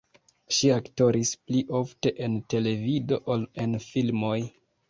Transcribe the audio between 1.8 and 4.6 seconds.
ofte en televido ol en filmoj.